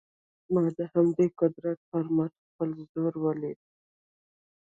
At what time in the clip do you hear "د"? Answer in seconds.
0.77-0.79